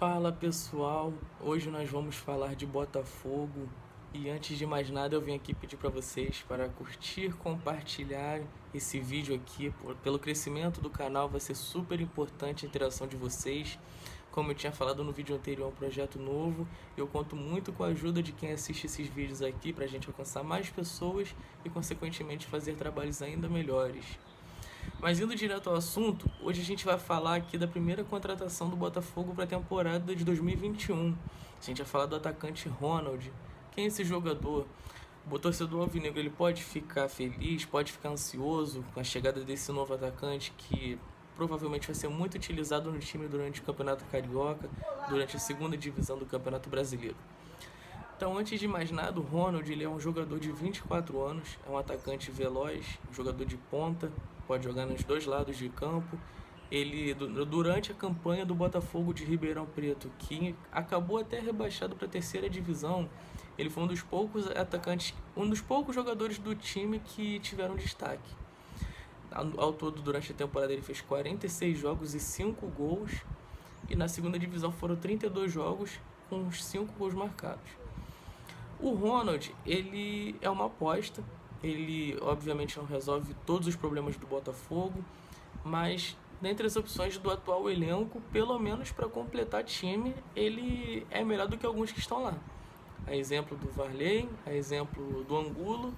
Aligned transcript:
Fala 0.00 0.32
pessoal, 0.32 1.12
hoje 1.38 1.68
nós 1.68 1.90
vamos 1.90 2.16
falar 2.16 2.54
de 2.54 2.64
Botafogo 2.64 3.68
e 4.14 4.30
antes 4.30 4.56
de 4.56 4.64
mais 4.64 4.88
nada 4.88 5.14
eu 5.14 5.20
vim 5.20 5.34
aqui 5.34 5.52
pedir 5.52 5.76
para 5.76 5.90
vocês 5.90 6.42
para 6.48 6.70
curtir, 6.70 7.34
compartilhar 7.34 8.40
esse 8.72 8.98
vídeo 8.98 9.34
aqui, 9.34 9.70
pelo 10.02 10.18
crescimento 10.18 10.80
do 10.80 10.88
canal 10.88 11.28
vai 11.28 11.38
ser 11.38 11.54
super 11.54 12.00
importante 12.00 12.64
a 12.64 12.68
interação 12.70 13.06
de 13.06 13.14
vocês. 13.14 13.78
Como 14.32 14.52
eu 14.52 14.54
tinha 14.54 14.72
falado 14.72 15.04
no 15.04 15.12
vídeo 15.12 15.36
anterior, 15.36 15.66
é 15.66 15.68
um 15.68 15.74
projeto 15.74 16.18
novo. 16.18 16.66
Eu 16.96 17.06
conto 17.06 17.36
muito 17.36 17.70
com 17.70 17.84
a 17.84 17.88
ajuda 17.88 18.22
de 18.22 18.32
quem 18.32 18.52
assiste 18.52 18.86
esses 18.86 19.06
vídeos 19.06 19.42
aqui 19.42 19.70
para 19.70 19.84
a 19.84 19.88
gente 19.88 20.08
alcançar 20.08 20.42
mais 20.42 20.70
pessoas 20.70 21.36
e, 21.62 21.68
consequentemente, 21.68 22.46
fazer 22.46 22.74
trabalhos 22.74 23.20
ainda 23.20 23.50
melhores. 23.50 24.06
Mas 25.00 25.18
indo 25.18 25.34
direto 25.34 25.70
ao 25.70 25.76
assunto, 25.76 26.30
hoje 26.42 26.60
a 26.60 26.64
gente 26.64 26.84
vai 26.84 26.98
falar 26.98 27.36
aqui 27.36 27.56
da 27.56 27.66
primeira 27.66 28.04
contratação 28.04 28.68
do 28.68 28.76
Botafogo 28.76 29.34
para 29.34 29.44
a 29.44 29.46
temporada 29.46 30.14
de 30.14 30.22
2021. 30.26 31.16
A 31.58 31.64
gente 31.64 31.78
vai 31.78 31.86
falar 31.86 32.04
do 32.04 32.16
atacante 32.16 32.68
Ronald. 32.68 33.32
Quem 33.72 33.84
é 33.84 33.86
esse 33.86 34.04
jogador? 34.04 34.66
O 35.30 35.38
torcedor 35.38 35.80
alvinegro 35.80 36.20
ele 36.20 36.28
pode 36.28 36.62
ficar 36.62 37.08
feliz, 37.08 37.64
pode 37.64 37.92
ficar 37.92 38.10
ansioso 38.10 38.84
com 38.92 39.00
a 39.00 39.04
chegada 39.04 39.42
desse 39.42 39.72
novo 39.72 39.94
atacante 39.94 40.52
que 40.58 40.98
provavelmente 41.34 41.86
vai 41.86 41.94
ser 41.94 42.08
muito 42.08 42.34
utilizado 42.34 42.92
no 42.92 42.98
time 42.98 43.26
durante 43.26 43.62
o 43.62 43.64
Campeonato 43.64 44.04
Carioca, 44.12 44.68
durante 45.08 45.34
a 45.34 45.38
segunda 45.38 45.78
divisão 45.78 46.18
do 46.18 46.26
Campeonato 46.26 46.68
Brasileiro. 46.68 47.16
Então, 48.20 48.36
antes 48.36 48.60
de 48.60 48.68
mais 48.68 48.90
nada, 48.90 49.18
o 49.18 49.22
Ronald 49.22 49.72
ele 49.72 49.82
é 49.82 49.88
um 49.88 49.98
jogador 49.98 50.38
de 50.38 50.52
24 50.52 51.22
anos, 51.22 51.56
é 51.66 51.70
um 51.70 51.78
atacante 51.78 52.30
veloz, 52.30 52.84
jogador 53.10 53.46
de 53.46 53.56
ponta, 53.56 54.12
pode 54.46 54.62
jogar 54.62 54.84
nos 54.84 55.02
dois 55.02 55.24
lados 55.24 55.56
de 55.56 55.70
campo. 55.70 56.18
Ele, 56.70 57.14
durante 57.14 57.92
a 57.92 57.94
campanha 57.94 58.44
do 58.44 58.54
Botafogo 58.54 59.14
de 59.14 59.24
Ribeirão 59.24 59.64
Preto, 59.64 60.12
que 60.18 60.54
acabou 60.70 61.16
até 61.16 61.40
rebaixado 61.40 61.96
para 61.96 62.06
a 62.06 62.10
terceira 62.10 62.50
divisão, 62.50 63.08
ele 63.56 63.70
foi 63.70 63.84
um 63.84 63.86
dos 63.86 64.02
poucos 64.02 64.50
atacantes, 64.50 65.14
um 65.34 65.48
dos 65.48 65.62
poucos 65.62 65.94
jogadores 65.94 66.38
do 66.38 66.54
time 66.54 66.98
que 66.98 67.40
tiveram 67.40 67.74
destaque. 67.74 68.36
Ao 69.30 69.72
todo, 69.72 70.02
durante 70.02 70.30
a 70.30 70.34
temporada, 70.34 70.74
ele 70.74 70.82
fez 70.82 71.00
46 71.00 71.78
jogos 71.78 72.14
e 72.14 72.20
5 72.20 72.66
gols. 72.66 73.12
E 73.88 73.96
na 73.96 74.08
segunda 74.08 74.38
divisão 74.38 74.70
foram 74.70 74.94
32 74.94 75.50
jogos 75.50 75.98
com 76.28 76.52
5 76.52 76.92
gols 76.98 77.14
marcados. 77.14 77.80
O 78.82 78.94
Ronald, 78.94 79.54
ele 79.66 80.34
é 80.40 80.48
uma 80.48 80.66
aposta. 80.66 81.22
Ele, 81.62 82.16
obviamente, 82.22 82.78
não 82.78 82.86
resolve 82.86 83.34
todos 83.44 83.68
os 83.68 83.76
problemas 83.76 84.16
do 84.16 84.26
Botafogo, 84.26 85.04
mas 85.62 86.16
dentre 86.40 86.66
as 86.66 86.74
opções 86.74 87.18
do 87.18 87.30
atual 87.30 87.70
elenco, 87.70 88.20
pelo 88.32 88.58
menos 88.58 88.90
para 88.90 89.06
completar 89.08 89.62
time, 89.62 90.14
ele 90.34 91.06
é 91.10 91.22
melhor 91.22 91.46
do 91.46 91.58
que 91.58 91.66
alguns 91.66 91.92
que 91.92 91.98
estão 91.98 92.22
lá. 92.22 92.34
A 93.06 93.14
exemplo 93.14 93.56
do 93.58 93.70
Varley, 93.70 94.28
a 94.46 94.54
exemplo 94.54 95.22
do 95.24 95.36
Angulo 95.36 95.92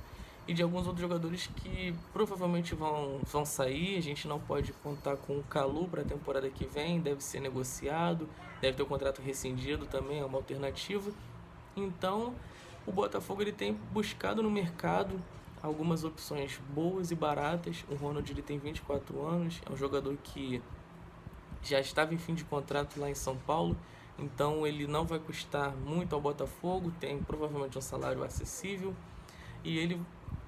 e 0.48 0.52
de 0.52 0.62
alguns 0.62 0.86
outros 0.86 1.00
jogadores 1.00 1.46
que 1.46 1.94
provavelmente 2.12 2.74
vão, 2.74 3.20
vão 3.22 3.44
sair. 3.44 3.96
A 3.96 4.00
gente 4.00 4.26
não 4.26 4.40
pode 4.40 4.72
contar 4.72 5.16
com 5.16 5.38
o 5.38 5.42
Calu 5.44 5.86
para 5.86 6.02
a 6.02 6.04
temporada 6.04 6.48
que 6.48 6.64
vem, 6.64 7.00
deve 7.00 7.22
ser 7.22 7.40
negociado, 7.40 8.28
deve 8.60 8.76
ter 8.76 8.82
o 8.82 8.86
contrato 8.86 9.22
rescindido 9.22 9.86
também, 9.86 10.18
é 10.18 10.24
uma 10.24 10.38
alternativa. 10.38 11.12
Então, 11.76 12.34
o 12.86 12.92
Botafogo 12.92 13.42
ele 13.42 13.52
tem 13.52 13.72
buscado 13.92 14.42
no 14.42 14.50
mercado 14.50 15.22
algumas 15.62 16.02
opções 16.02 16.60
boas 16.74 17.10
e 17.10 17.14
baratas. 17.14 17.84
O 17.88 17.94
Ronald 17.94 18.30
ele 18.30 18.42
tem 18.42 18.58
24 18.58 19.24
anos, 19.24 19.60
é 19.64 19.72
um 19.72 19.76
jogador 19.76 20.16
que 20.22 20.60
já 21.62 21.78
estava 21.78 22.12
em 22.12 22.18
fim 22.18 22.34
de 22.34 22.44
contrato 22.44 22.98
lá 22.98 23.08
em 23.08 23.14
São 23.14 23.36
Paulo, 23.36 23.76
então 24.18 24.66
ele 24.66 24.86
não 24.86 25.04
vai 25.04 25.20
custar 25.20 25.74
muito 25.76 26.14
ao 26.14 26.20
Botafogo, 26.20 26.92
tem 26.98 27.22
provavelmente 27.22 27.78
um 27.78 27.80
salário 27.80 28.24
acessível. 28.24 28.94
E 29.62 29.78
ele 29.78 30.00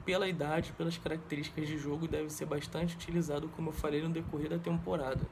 pela 0.05 0.29
idade, 0.29 0.73
pelas 0.73 0.99
características 0.99 1.67
de 1.67 1.79
jogo, 1.79 2.07
deve 2.07 2.29
ser 2.31 2.45
bastante 2.45 2.95
utilizado, 2.95 3.49
como 3.57 3.71
eu 3.71 3.73
falei 3.73 4.03
no 4.03 4.11
decorrer 4.11 4.51
da 4.51 4.59
temporada. 4.59 5.23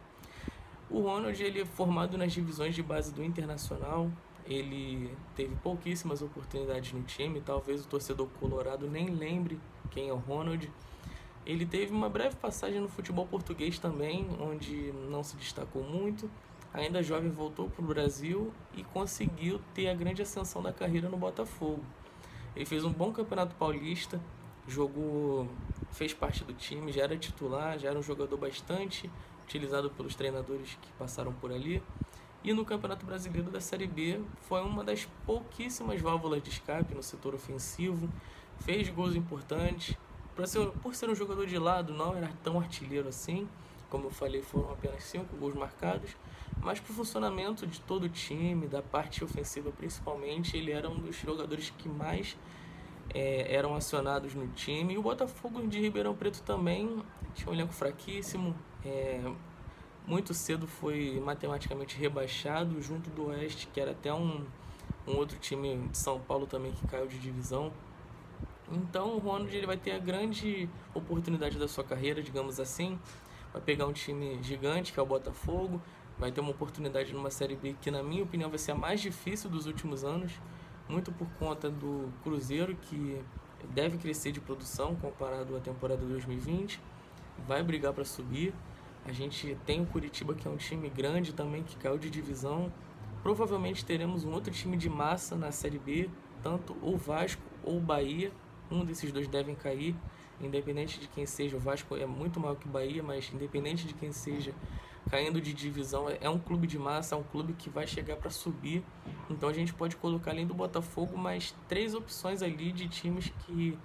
O 0.89 1.03
Ronald 1.03 1.43
ele 1.43 1.61
é 1.61 1.65
formado 1.65 2.17
nas 2.17 2.33
divisões 2.33 2.75
de 2.75 2.83
base 2.83 3.12
do 3.12 3.23
Internacional, 3.23 4.11
ele 4.47 5.15
teve 5.37 5.55
pouquíssimas 5.57 6.23
oportunidades 6.23 6.93
no 6.93 7.03
time, 7.03 7.41
talvez 7.41 7.85
o 7.85 7.89
torcedor 7.89 8.29
colorado 8.41 8.89
nem 8.89 9.07
lembre 9.07 9.59
quem 9.91 10.09
é 10.09 10.13
o 10.13 10.17
Ronald. 10.17 10.71
Ele 11.45 11.67
teve 11.67 11.93
uma 11.93 12.09
breve 12.09 12.37
passagem 12.37 12.81
no 12.81 12.89
futebol 12.89 13.27
português 13.27 13.79
também, 13.79 14.27
onde 14.41 14.93
não 15.11 15.23
se 15.23 15.37
destacou 15.37 15.83
muito. 15.83 16.31
Ainda 16.73 17.03
jovem 17.03 17.31
voltou 17.31 17.69
para 17.69 17.85
o 17.85 17.87
Brasil 17.87 18.53
e 18.75 18.83
conseguiu 18.83 19.61
ter 19.75 19.89
a 19.89 19.95
grande 19.95 20.23
ascensão 20.23 20.63
da 20.63 20.73
carreira 20.73 21.09
no 21.09 21.17
Botafogo. 21.17 21.85
Ele 22.55 22.65
fez 22.65 22.85
um 22.85 22.93
bom 22.93 23.13
campeonato 23.13 23.55
paulista, 23.57 24.21
jogou, 24.67 25.49
fez 25.91 26.15
parte 26.15 26.45
do 26.45 26.53
time, 26.55 26.93
já 26.93 27.03
era 27.03 27.17
titular, 27.17 27.79
já 27.79 27.91
era 27.91 27.99
um 27.99 28.03
jogador 28.03 28.37
bastante 28.37 29.11
utilizado 29.45 29.91
pelos 29.91 30.15
treinadores 30.15 30.79
que 30.81 30.93
passaram 30.93 31.33
por 31.33 31.53
ali. 31.53 31.83
E 32.45 32.53
no 32.53 32.65
Campeonato 32.65 33.07
Brasileiro 33.07 33.51
da 33.51 33.61
Série 33.61 33.87
B 33.87 34.21
foi 34.49 34.61
uma 34.63 34.83
das 34.83 35.07
pouquíssimas 35.25 36.01
válvulas 36.01 36.43
de 36.43 36.51
escape 36.51 36.95
no 36.95 37.03
setor 37.03 37.35
ofensivo, 37.35 38.09
fez 38.61 38.89
gols 38.89 39.15
importantes. 39.15 39.97
Por 40.35 40.47
ser, 40.47 40.67
por 40.83 40.95
ser 40.95 41.09
um 41.09 41.15
jogador 41.15 41.47
de 41.47 41.59
lado, 41.59 41.93
não 41.93 42.17
era 42.17 42.31
tão 42.43 42.59
artilheiro 42.59 43.09
assim, 43.09 43.49
como 43.89 44.07
eu 44.07 44.11
falei, 44.11 44.43
foram 44.43 44.73
apenas 44.73 45.05
cinco 45.05 45.37
gols 45.37 45.55
marcados, 45.55 46.17
mas 46.61 46.81
para 46.81 46.91
o 46.91 46.95
funcionamento 46.95 47.67
de 47.67 47.81
todo 47.81 48.05
o 48.05 48.09
time, 48.09 48.67
da 48.67 48.83
parte 48.83 49.23
ofensiva 49.23 49.71
principalmente, 49.71 50.57
ele 50.57 50.73
era 50.73 50.89
um 50.89 50.99
dos 50.99 51.17
jogadores 51.17 51.71
que 51.77 51.89
mais 51.89 52.37
é, 53.15 53.55
eram 53.55 53.75
acionados 53.75 54.35
no 54.35 54.49
time. 54.49 54.95
E 54.95 54.99
o 54.99 55.03
Botafogo 55.03 55.67
de 55.67 55.81
Ribeirão 55.81 56.15
Preto 56.15 56.43
também 56.43 57.03
tinha 57.35 57.51
um 57.51 57.55
elenco 57.55 57.73
fraquíssimo. 57.73 58.55
É, 58.85 59.21
muito 60.07 60.35
cedo 60.35 60.67
foi 60.67 61.21
matematicamente 61.25 61.97
rebaixado 61.97 62.81
junto 62.83 63.11
do 63.11 63.29
Oeste, 63.29 63.69
que 63.69 63.81
era 63.81 63.93
até 63.93 64.13
um, 64.13 64.45
um 65.07 65.17
outro 65.17 65.39
time 65.39 65.89
de 65.89 65.99
São 65.99 66.21
Paulo 66.21 66.47
também 66.47 66.73
que 66.73 66.87
caiu 66.87 67.07
de 67.07 67.19
divisão. 67.19 67.73
Então 68.71 69.17
o 69.17 69.19
Ronald 69.19 69.55
ele 69.55 69.67
vai 69.67 69.77
ter 69.77 69.93
a 69.93 69.99
grande 69.99 70.69
oportunidade 70.95 71.59
da 71.59 71.69
sua 71.69 71.85
carreira, 71.85 72.23
digamos 72.23 72.59
assim. 72.59 72.99
Vai 73.53 73.61
pegar 73.61 73.87
um 73.87 73.93
time 73.93 74.43
gigante 74.43 74.93
que 74.93 74.99
é 74.99 75.03
o 75.03 75.07
Botafogo, 75.07 75.81
vai 76.19 76.33
ter 76.33 76.41
uma 76.41 76.51
oportunidade 76.51 77.12
numa 77.12 77.31
Série 77.31 77.55
B 77.55 77.77
que, 77.81 77.91
na 77.91 78.03
minha 78.03 78.23
opinião, 78.23 78.49
vai 78.49 78.59
ser 78.59 78.73
a 78.73 78.75
mais 78.75 79.01
difícil 79.01 79.51
dos 79.51 79.67
últimos 79.67 80.05
anos, 80.05 80.33
muito 80.89 81.12
por 81.12 81.29
conta 81.39 81.71
do 81.71 82.11
Cruzeiro, 82.23 82.75
que 82.75 83.21
deve 83.71 83.99
crescer 83.99 84.33
de 84.33 84.41
produção 84.41 84.97
comparado 84.97 85.57
à 85.57 85.61
temporada 85.61 86.05
2020, 86.05 86.81
vai 87.47 87.62
brigar 87.62 87.93
para 87.93 88.05
subir. 88.05 88.55
A 89.05 89.13
gente 89.13 89.57
tem 89.67 89.81
o 89.81 89.87
Curitiba, 89.87 90.35
que 90.35 90.47
é 90.47 90.51
um 90.51 90.57
time 90.57 90.89
grande 90.89 91.33
também, 91.33 91.63
que 91.63 91.77
caiu 91.77 91.99
de 91.99 92.09
divisão. 92.09 92.73
Provavelmente 93.23 93.85
teremos 93.85 94.25
um 94.25 94.33
outro 94.33 94.53
time 94.53 94.77
de 94.77 94.89
massa 94.89 95.37
na 95.37 95.51
Série 95.51 95.79
B, 95.79 96.09
tanto 96.43 96.77
o 96.81 96.97
Vasco 96.97 97.43
ou 97.65 97.79
o 97.79 97.81
Bahia. 97.81 98.33
Um 98.71 98.85
desses 98.85 99.12
dois 99.12 99.27
devem 99.29 99.55
cair, 99.55 99.95
independente 100.41 101.01
de 101.01 101.09
quem 101.09 101.27
seja. 101.27 101.57
O 101.57 101.61
Vasco 101.61 101.97
é 101.97 102.07
muito 102.07 102.39
maior 102.39 102.57
que 102.57 102.67
o 102.67 102.71
Bahia, 102.71 103.03
mas 103.03 103.31
independente 103.33 103.87
de 103.87 103.95
quem 103.95 104.12
seja, 104.12 104.55
caindo 105.11 105.41
de 105.41 105.53
divisão, 105.53 106.07
é 106.21 106.29
um 106.29 106.39
clube 106.39 106.67
de 106.67 106.79
massa, 106.79 107.15
é 107.15 107.19
um 107.19 107.25
clube 107.25 107.53
que 107.55 107.69
vai 107.69 107.87
chegar 107.87 108.17
para 108.17 108.31
subir. 108.31 108.85
Então 109.29 109.49
a 109.49 109.53
gente 109.53 109.75
pode 109.75 109.97
colocar 109.97 110.31
além 110.31 110.47
do 110.47 110.55
Botafogo 110.55 111.19
mais 111.19 111.55
três 111.69 111.95
opções 111.95 112.41
ali 112.41 112.73
de 112.73 112.89
times 112.89 113.33
que 113.41 113.77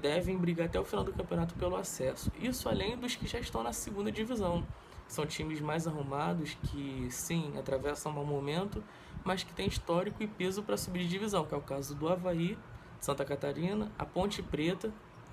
devem 0.00 0.36
brigar 0.36 0.66
até 0.66 0.78
o 0.78 0.84
final 0.84 1.04
do 1.04 1.12
campeonato 1.12 1.54
pelo 1.54 1.76
acesso. 1.76 2.30
Isso 2.40 2.68
além 2.68 2.96
dos 2.96 3.16
que 3.16 3.26
já 3.26 3.38
estão 3.38 3.62
na 3.62 3.72
segunda 3.72 4.10
divisão. 4.10 4.66
São 5.06 5.26
times 5.26 5.60
mais 5.60 5.86
arrumados 5.86 6.56
que, 6.64 7.08
sim, 7.10 7.52
atravessam 7.58 8.12
um 8.12 8.16
mau 8.16 8.24
momento, 8.24 8.84
mas 9.24 9.42
que 9.42 9.52
têm 9.52 9.66
histórico 9.66 10.22
e 10.22 10.26
peso 10.26 10.62
para 10.62 10.76
subir 10.76 11.00
de 11.00 11.08
divisão, 11.08 11.46
que 11.46 11.54
é 11.54 11.56
o 11.56 11.62
caso 11.62 11.94
do 11.94 12.08
Havaí, 12.08 12.58
Santa 13.00 13.24
Catarina, 13.24 13.90
a 13.98 14.04
Ponte 14.04 14.42
Preta. 14.42 14.92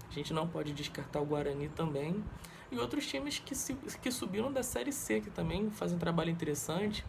A 0.10 0.14
gente 0.14 0.34
não 0.34 0.48
pode 0.48 0.72
descartar 0.72 1.20
o 1.20 1.26
Guarani 1.26 1.68
também. 1.70 2.24
E 2.72 2.78
outros 2.78 3.06
times 3.06 3.40
que, 3.40 3.54
se, 3.54 3.74
que 3.74 4.12
subiram 4.12 4.52
da 4.52 4.64
Série 4.64 4.92
C, 4.92 5.20
que 5.20 5.30
também 5.30 5.70
fazem 5.70 5.98
um 5.98 6.00
trabalho 6.00 6.30
interessante. 6.30 7.06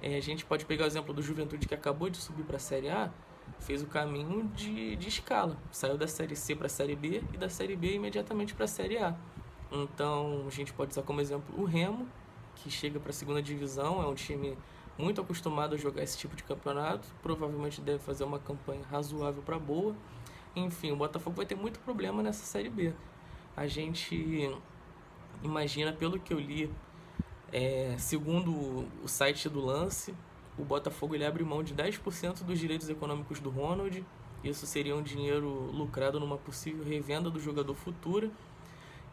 É, 0.00 0.16
a 0.16 0.20
gente 0.20 0.44
pode 0.44 0.64
pegar 0.64 0.84
o 0.84 0.86
exemplo 0.86 1.14
do 1.14 1.22
Juventude, 1.22 1.66
que 1.68 1.74
acabou 1.74 2.10
de 2.10 2.18
subir 2.18 2.42
para 2.42 2.56
a 2.56 2.60
Série 2.60 2.90
A 2.90 3.10
fez 3.60 3.82
o 3.82 3.86
caminho 3.86 4.48
de, 4.54 4.96
de 4.96 5.08
escala. 5.08 5.56
Saiu 5.70 5.96
da 5.96 6.06
Série 6.06 6.36
C 6.36 6.54
para 6.54 6.66
a 6.66 6.70
Série 6.70 6.96
B 6.96 7.22
e 7.32 7.36
da 7.36 7.48
Série 7.48 7.76
B 7.76 7.94
imediatamente 7.94 8.54
para 8.54 8.64
a 8.64 8.68
Série 8.68 8.98
A. 8.98 9.16
Então, 9.70 10.44
a 10.46 10.50
gente 10.50 10.72
pode 10.72 10.90
usar 10.90 11.02
como 11.02 11.20
exemplo 11.20 11.60
o 11.60 11.64
Remo, 11.64 12.06
que 12.56 12.70
chega 12.70 13.00
para 13.00 13.10
a 13.10 13.12
segunda 13.12 13.40
divisão, 13.40 14.02
é 14.02 14.06
um 14.06 14.14
time 14.14 14.56
muito 14.98 15.20
acostumado 15.20 15.74
a 15.74 15.78
jogar 15.78 16.02
esse 16.02 16.18
tipo 16.18 16.36
de 16.36 16.44
campeonato, 16.44 17.08
provavelmente 17.22 17.80
deve 17.80 17.98
fazer 17.98 18.24
uma 18.24 18.38
campanha 18.38 18.82
razoável 18.90 19.42
para 19.42 19.58
boa. 19.58 19.94
Enfim, 20.54 20.92
o 20.92 20.96
Botafogo 20.96 21.36
vai 21.36 21.46
ter 21.46 21.54
muito 21.54 21.80
problema 21.80 22.22
nessa 22.22 22.44
Série 22.44 22.68
B. 22.68 22.92
A 23.56 23.66
gente 23.66 24.54
imagina, 25.42 25.92
pelo 25.92 26.20
que 26.20 26.34
eu 26.34 26.38
li, 26.38 26.70
é, 27.50 27.94
segundo 27.98 28.86
o 29.02 29.08
site 29.08 29.48
do 29.48 29.60
Lance, 29.60 30.14
o 30.58 30.64
Botafogo 30.64 31.14
ele 31.14 31.24
abre 31.24 31.42
mão 31.44 31.62
de 31.62 31.74
10% 31.74 32.42
dos 32.42 32.58
direitos 32.58 32.88
econômicos 32.88 33.40
do 33.40 33.50
Ronald. 33.50 34.04
Isso 34.44 34.66
seria 34.66 34.94
um 34.94 35.02
dinheiro 35.02 35.48
lucrado 35.72 36.20
numa 36.20 36.36
possível 36.36 36.84
revenda 36.84 37.30
do 37.30 37.40
jogador 37.40 37.74
futura. 37.74 38.30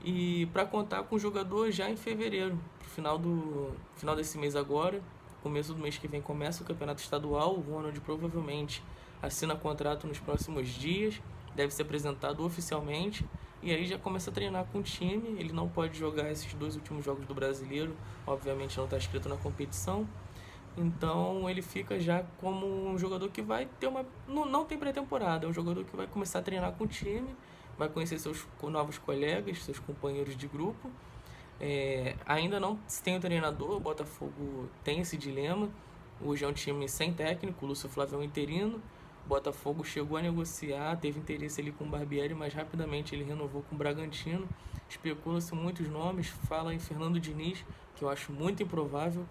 E 0.04 0.48
para 0.48 0.66
contar 0.66 1.04
com 1.04 1.16
o 1.16 1.20
jogador 1.20 1.72
já 1.72 1.90
em 1.90 1.96
fevereiro, 1.96 2.58
final 2.96 3.18
do 3.18 3.72
final 3.96 4.16
desse 4.16 4.38
mês 4.38 4.56
agora, 4.56 5.02
começo 5.42 5.74
do 5.74 5.82
mês 5.82 5.98
que 5.98 6.08
vem 6.08 6.22
começa 6.22 6.64
o 6.64 6.66
campeonato 6.66 7.02
estadual. 7.02 7.56
O 7.56 7.62
Ronald 7.62 8.00
provavelmente 8.02 8.84
assina 9.22 9.56
contrato 9.56 10.08
nos 10.08 10.20
próximos 10.20 10.70
dias, 10.70 11.22
deve 11.56 11.74
ser 11.74 11.84
apresentado 11.84 12.44
oficialmente 12.44 13.26
e 13.62 13.72
aí 13.72 13.86
já 13.86 13.98
começa 13.98 14.30
a 14.30 14.34
treinar 14.34 14.66
com 14.72 14.80
o 14.80 14.84
time. 14.84 15.40
Ele 15.40 15.52
não 15.52 15.68
pode 15.68 15.98
jogar 15.98 16.32
esses 16.32 16.54
dois 16.54 16.76
últimos 16.76 17.04
jogos 17.04 17.26
do 17.26 17.34
brasileiro, 17.34 17.96
obviamente 18.26 18.78
não 18.78 18.86
está 18.86 18.98
escrito 18.98 19.28
na 19.28 19.38
competição. 19.38 20.08
Então 20.78 21.50
ele 21.50 21.62
fica 21.62 22.00
já 22.00 22.24
como 22.40 22.66
um 22.66 22.98
jogador 22.98 23.30
que 23.30 23.42
vai 23.42 23.68
ter 23.80 23.88
uma. 23.88 24.06
Não, 24.28 24.46
não 24.46 24.66
tem 24.66 24.78
pré-temporada, 24.78 25.46
é 25.46 25.50
um 25.50 25.54
jogador 25.54 25.84
que 25.84 25.96
vai 25.96 26.08
começar 26.08 26.40
a 26.40 26.42
treinar 26.42 26.72
com 26.74 26.86
o 26.86 26.88
time, 26.88 27.36
vai 27.78 27.90
conhecer 27.90 28.20
seus 28.20 28.46
novos 28.64 28.98
colegas, 28.98 29.64
seus 29.64 29.80
companheiros 29.80 30.36
de 30.38 30.48
grupo. 30.48 30.90
É, 31.60 32.16
ainda 32.26 32.60
não 32.60 32.80
tem 33.04 33.18
o 33.18 33.20
treinador, 33.20 33.72
o 33.72 33.80
Botafogo 33.80 34.70
tem 34.84 35.02
esse 35.02 35.18
dilema. 35.18 35.70
Hoje 36.22 36.46
é 36.46 36.48
um 36.48 36.54
time 36.54 36.88
sem 36.88 37.14
técnico, 37.14 37.66
o 37.66 37.68
Lúcio 37.68 37.90
Flávio 37.90 38.16
é 38.16 38.20
um 38.20 38.24
interino. 38.24 38.82
O 39.26 39.30
Botafogo 39.30 39.84
chegou 39.84 40.18
a 40.18 40.22
negociar, 40.22 40.96
teve 40.98 41.20
interesse 41.20 41.62
ali 41.62 41.72
com 41.72 41.84
o 41.84 41.88
Barbieri, 41.88 42.34
mas 42.34 42.54
rapidamente 42.54 43.14
ele 43.14 43.24
renovou 43.24 43.62
com 43.64 43.76
o 43.76 43.78
Bragantino. 43.78 44.48
Especula-se 44.90 45.54
muitos 45.54 45.88
nomes, 45.88 46.28
fala 46.28 46.74
em 46.74 46.80
Fernando 46.80 47.20
Diniz, 47.20 47.64
que 47.96 48.04
eu 48.04 48.10
acho 48.10 48.32
muito 48.32 48.64
improvável. 48.64 49.26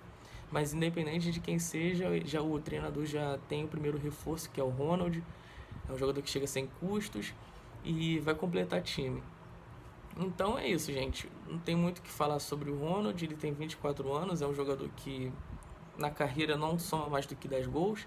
Mas 0.50 0.72
independente 0.72 1.30
de 1.30 1.40
quem 1.40 1.58
seja, 1.58 2.08
já 2.24 2.40
o 2.40 2.58
treinador 2.58 3.04
já 3.04 3.38
tem 3.48 3.64
o 3.64 3.68
primeiro 3.68 3.98
reforço, 3.98 4.50
que 4.50 4.60
é 4.60 4.64
o 4.64 4.68
Ronald. 4.68 5.22
É 5.88 5.92
um 5.92 5.98
jogador 5.98 6.22
que 6.22 6.30
chega 6.30 6.46
sem 6.46 6.66
custos 6.80 7.34
e 7.84 8.18
vai 8.20 8.34
completar 8.34 8.82
time. 8.82 9.22
Então 10.16 10.58
é 10.58 10.66
isso, 10.66 10.92
gente. 10.92 11.30
Não 11.46 11.58
tem 11.58 11.76
muito 11.76 11.98
o 11.98 12.02
que 12.02 12.10
falar 12.10 12.38
sobre 12.38 12.70
o 12.70 12.78
Ronald. 12.78 13.22
Ele 13.22 13.36
tem 13.36 13.52
24 13.52 14.12
anos, 14.12 14.42
é 14.42 14.46
um 14.46 14.54
jogador 14.54 14.88
que 14.96 15.32
na 15.96 16.10
carreira 16.10 16.56
não 16.56 16.78
soma 16.78 17.08
mais 17.08 17.26
do 17.26 17.36
que 17.36 17.46
10 17.46 17.66
gols. 17.66 18.06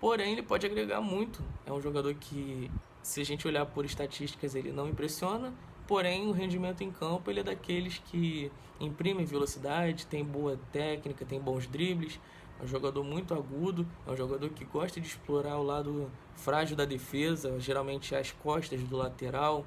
Porém, 0.00 0.32
ele 0.32 0.42
pode 0.42 0.66
agregar 0.66 1.00
muito. 1.00 1.42
É 1.66 1.72
um 1.72 1.80
jogador 1.80 2.14
que, 2.14 2.70
se 3.02 3.20
a 3.20 3.24
gente 3.24 3.46
olhar 3.48 3.66
por 3.66 3.84
estatísticas, 3.84 4.54
ele 4.54 4.70
não 4.70 4.88
impressiona, 4.88 5.52
Porém, 5.86 6.26
o 6.26 6.32
rendimento 6.32 6.82
em 6.82 6.90
campo 6.90 7.30
ele 7.30 7.40
é 7.40 7.42
daqueles 7.42 7.98
que 8.06 8.50
imprimem 8.80 9.24
velocidade, 9.24 10.06
tem 10.06 10.24
boa 10.24 10.58
técnica, 10.72 11.24
tem 11.24 11.38
bons 11.38 11.66
dribles, 11.66 12.18
é 12.58 12.64
um 12.64 12.66
jogador 12.66 13.04
muito 13.04 13.34
agudo, 13.34 13.86
é 14.06 14.10
um 14.10 14.16
jogador 14.16 14.48
que 14.50 14.64
gosta 14.64 15.00
de 15.00 15.06
explorar 15.06 15.58
o 15.58 15.62
lado 15.62 16.10
frágil 16.36 16.76
da 16.76 16.84
defesa, 16.84 17.58
geralmente 17.60 18.14
as 18.14 18.32
costas 18.32 18.80
do 18.82 18.96
lateral, 18.96 19.64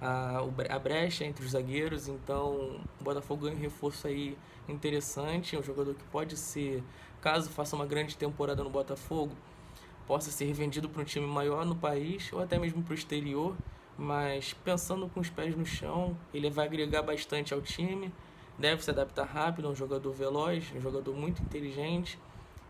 a, 0.00 0.38
a 0.70 0.78
brecha 0.78 1.24
entre 1.24 1.44
os 1.44 1.50
zagueiros. 1.50 2.08
Então, 2.08 2.80
o 3.00 3.04
Botafogo 3.04 3.44
ganha 3.44 3.56
um 3.56 3.60
reforço 3.60 4.06
aí 4.06 4.38
interessante. 4.68 5.54
É 5.54 5.58
um 5.58 5.62
jogador 5.62 5.94
que 5.94 6.04
pode 6.04 6.36
ser, 6.36 6.82
caso 7.20 7.50
faça 7.50 7.76
uma 7.76 7.86
grande 7.86 8.16
temporada 8.16 8.64
no 8.64 8.70
Botafogo, 8.70 9.32
possa 10.06 10.30
ser 10.30 10.46
revendido 10.46 10.88
para 10.88 11.02
um 11.02 11.04
time 11.04 11.26
maior 11.26 11.66
no 11.66 11.76
país 11.76 12.32
ou 12.32 12.40
até 12.40 12.58
mesmo 12.58 12.82
para 12.82 12.92
o 12.92 12.94
exterior 12.94 13.54
mas 13.98 14.54
pensando 14.64 15.08
com 15.08 15.18
os 15.18 15.28
pés 15.28 15.56
no 15.56 15.66
chão, 15.66 16.16
ele 16.32 16.48
vai 16.48 16.66
agregar 16.66 17.02
bastante 17.02 17.52
ao 17.52 17.60
time, 17.60 18.14
deve 18.56 18.82
se 18.82 18.90
adaptar 18.90 19.24
rápido, 19.24 19.66
é 19.66 19.70
um 19.72 19.74
jogador 19.74 20.12
veloz, 20.12 20.72
um 20.74 20.80
jogador 20.80 21.14
muito 21.16 21.42
inteligente 21.42 22.16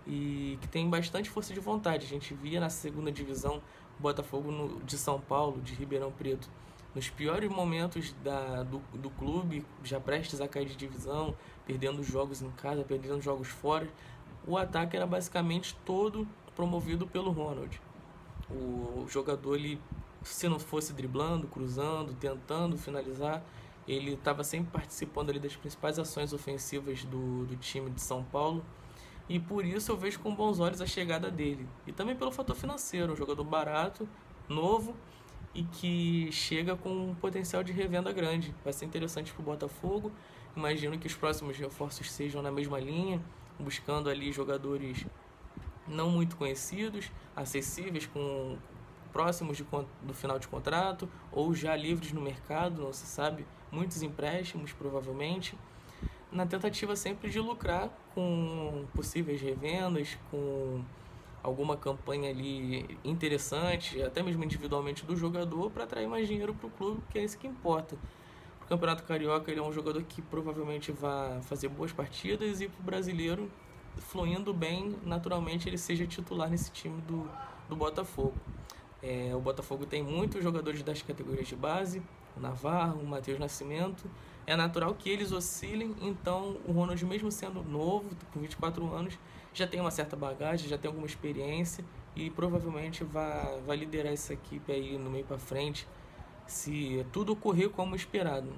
e 0.07 0.59
que 0.63 0.69
tem 0.69 0.89
bastante 0.89 1.29
força 1.29 1.53
de 1.53 1.61
vontade. 1.61 2.07
A 2.07 2.09
gente 2.09 2.33
via 2.33 2.59
na 2.59 2.71
segunda 2.71 3.13
divisão 3.13 3.61
o 3.99 4.03
Botafogo 4.03 4.51
no, 4.51 4.81
de 4.81 4.97
São 4.97 5.21
Paulo, 5.21 5.61
de 5.61 5.75
Ribeirão 5.75 6.11
Preto, 6.11 6.49
nos 6.95 7.11
piores 7.11 7.51
momentos 7.51 8.15
da, 8.25 8.63
do, 8.63 8.79
do 8.95 9.11
clube, 9.11 9.67
já 9.85 10.01
prestes 10.01 10.41
a 10.41 10.49
cair 10.49 10.67
de 10.67 10.77
divisão, 10.77 11.37
perdendo 11.67 12.03
jogos 12.03 12.41
em 12.41 12.51
casa, 12.53 12.83
perdendo 12.85 13.21
jogos 13.21 13.49
fora. 13.49 13.87
O 14.47 14.57
ataque 14.57 14.97
era 14.97 15.07
basicamente 15.07 15.77
todo 15.85 16.27
promovido 16.57 17.07
pelo 17.07 17.31
Ronald. 17.31 17.79
O 18.51 19.07
jogador 19.09 19.57
ele 19.57 19.79
se 20.23 20.49
não 20.49 20.59
fosse 20.59 20.93
driblando, 20.93 21.47
cruzando, 21.47 22.15
tentando 22.15 22.77
finalizar, 22.77 23.43
ele 23.87 24.15
estava 24.15 24.45
sempre 24.45 24.71
participando 24.71 25.31
ali 25.31 25.39
das 25.39 25.57
principais 25.57 25.99
ações 25.99 26.33
ofensivas 26.33 27.05
do, 27.05 27.47
do 27.47 27.57
time 27.57 27.91
de 27.91 28.01
São 28.01 28.23
Paulo. 28.23 28.65
E 29.29 29.39
por 29.39 29.65
isso 29.65 29.93
eu 29.93 29.97
vejo 29.97 30.21
com 30.21 30.35
bons 30.35 30.59
olhos 30.59 30.81
a 30.81 30.87
chegada 30.87 31.31
dele. 31.31 31.67
E 31.87 31.93
também 31.93 32.17
pelo 32.17 32.31
fator 32.31 32.57
financeiro, 32.57 33.13
um 33.13 33.17
jogador 33.17 33.45
barato, 33.45 34.09
novo 34.49 34.95
e 35.55 35.65
que 35.65 36.31
chega 36.31 36.77
com 36.77 37.11
um 37.11 37.15
potencial 37.15 37.63
de 37.63 37.73
revenda 37.73 38.13
grande. 38.13 38.55
Vai 38.63 38.73
ser 38.73 38.85
interessante 38.85 39.33
para 39.33 39.43
o 39.43 39.45
Botafogo. 39.45 40.13
Imagino 40.57 40.99
que 40.99 41.07
os 41.07 41.15
próximos 41.15 41.57
reforços 41.57 42.11
sejam 42.11 42.43
na 42.43 42.51
mesma 42.51 42.79
linha, 42.79 43.23
buscando 43.59 44.09
ali 44.09 44.33
jogadores 44.33 45.07
não 45.87 46.11
muito 46.11 46.37
conhecidos, 46.37 47.11
acessíveis, 47.35 48.07
com 48.07 48.59
próximos 49.13 49.57
de, 49.57 49.65
do 50.03 50.15
final 50.15 50.39
de 50.39 50.49
contrato 50.49 51.09
ou 51.33 51.55
já 51.55 51.75
livres 51.75 52.13
no 52.13 52.21
mercado, 52.21 52.83
não 52.83 52.93
se 52.93 53.07
sabe, 53.07 53.47
muitos 53.71 54.03
empréstimos 54.03 54.73
provavelmente, 54.73 55.57
na 56.31 56.47
tentativa 56.47 56.95
sempre 56.95 57.31
de 57.31 57.41
lucrar 57.41 57.91
com 58.15 58.85
possíveis 58.95 59.41
revendas, 59.41 60.19
com 60.31 60.83
alguma 61.43 61.77
campanha 61.77 62.31
ali 62.31 62.99
interessante, 63.05 64.03
até 64.03 64.23
mesmo 64.23 64.45
individualmente 64.45 65.05
do 65.05 65.17
jogador, 65.17 65.71
para 65.71 65.85
atrair 65.85 66.09
mais 66.09 66.27
dinheiro 66.27 66.55
para 66.55 66.67
o 66.67 66.71
clube, 66.71 67.03
que 67.11 67.19
é 67.19 67.25
isso 67.25 67.39
que 67.39 67.47
importa. 67.47 67.97
O 68.63 68.67
Campeonato 68.69 69.03
Carioca 69.05 69.51
ele 69.51 69.61
é 69.61 69.63
um 69.63 69.73
jogador 69.73 70.03
que 70.03 70.21
provavelmente 70.21 70.93
vai 70.93 71.41
fazer 71.43 71.69
boas 71.69 71.93
partidas 71.93 72.61
e 72.61 72.69
para 72.69 72.81
o 72.81 72.83
brasileiro, 72.83 73.51
fluindo 73.97 74.53
bem, 74.53 74.95
naturalmente 75.05 75.69
ele 75.69 75.79
seja 75.79 76.07
titular 76.07 76.51
nesse 76.51 76.71
time 76.71 77.01
do, 77.03 77.29
do 77.69 77.75
Botafogo. 77.75 78.35
É, 79.03 79.33
o 79.35 79.41
Botafogo 79.41 79.87
tem 79.87 80.03
muitos 80.03 80.43
jogadores 80.43 80.83
das 80.83 81.03
categorias 81.03 81.47
de 81.47 81.55
base, 81.55 82.03
o 82.37 82.41
Navarro, 82.41 83.01
o 83.01 83.07
Matheus 83.07 83.39
Nascimento. 83.39 84.11
É 84.47 84.57
natural 84.57 84.95
que 84.95 85.11
eles 85.11 85.31
oscilem, 85.31 85.95
então 86.01 86.57
o 86.67 86.73
Ronald, 86.73 87.05
mesmo 87.05 87.31
sendo 87.31 87.63
novo, 87.63 88.09
com 88.33 88.41
24 88.41 88.95
anos, 88.95 89.19
já 89.53 89.67
tem 89.67 89.81
uma 89.81 89.91
certa 89.91 90.17
bagagem, 90.17 90.69
já 90.69 90.79
tem 90.79 90.89
alguma 90.89 91.07
experiência 91.07 91.85
e 92.17 92.31
provavelmente 92.31 93.05
vai, 93.05 93.61
vai 93.67 93.77
liderar 93.77 94.13
essa 94.13 94.33
equipe 94.33 94.73
aí 94.73 94.99
no 94.99 95.11
meio 95.11 95.25
para 95.25 95.39
frente, 95.39 95.87
se 96.47 97.05
tudo 97.13 97.33
ocorrer 97.33 97.69
como 97.69 97.95
esperado. 97.95 98.49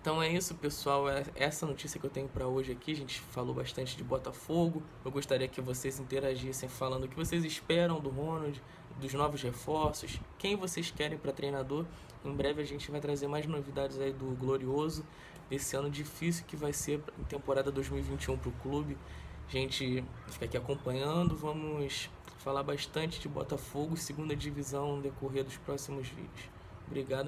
Então 0.00 0.22
é 0.22 0.28
isso, 0.30 0.54
pessoal. 0.54 1.08
É 1.08 1.24
essa 1.34 1.66
notícia 1.66 1.98
que 1.98 2.06
eu 2.06 2.10
tenho 2.10 2.28
para 2.28 2.46
hoje 2.46 2.72
aqui. 2.72 2.92
A 2.92 2.96
gente 2.96 3.20
falou 3.20 3.54
bastante 3.54 3.96
de 3.96 4.04
Botafogo. 4.04 4.82
Eu 5.04 5.10
gostaria 5.10 5.48
que 5.48 5.60
vocês 5.60 5.98
interagissem 5.98 6.68
falando 6.68 7.04
o 7.04 7.08
que 7.08 7.16
vocês 7.16 7.44
esperam 7.44 8.00
do 8.00 8.08
Ronald, 8.08 8.62
dos 9.00 9.12
novos 9.14 9.42
reforços, 9.42 10.20
quem 10.38 10.56
vocês 10.56 10.90
querem 10.90 11.18
para 11.18 11.32
treinador. 11.32 11.84
Em 12.24 12.32
breve 12.32 12.62
a 12.62 12.64
gente 12.64 12.90
vai 12.90 13.00
trazer 13.00 13.28
mais 13.28 13.46
novidades 13.46 13.98
aí 13.98 14.12
do 14.12 14.36
Glorioso, 14.36 15.04
desse 15.48 15.76
ano 15.76 15.90
difícil 15.90 16.44
que 16.46 16.56
vai 16.56 16.72
ser 16.72 17.00
em 17.18 17.24
temporada 17.24 17.70
2021 17.70 18.36
para 18.36 18.48
o 18.48 18.52
clube. 18.52 18.96
A 19.48 19.50
gente 19.50 20.04
fica 20.28 20.44
aqui 20.44 20.56
acompanhando. 20.56 21.36
Vamos 21.36 22.10
falar 22.38 22.62
bastante 22.62 23.20
de 23.20 23.28
Botafogo, 23.28 23.96
segunda 23.96 24.34
divisão 24.34 24.96
no 24.96 25.02
decorrer 25.02 25.44
dos 25.44 25.56
próximos 25.56 26.08
vídeos. 26.08 26.50
Obrigado. 26.86 27.16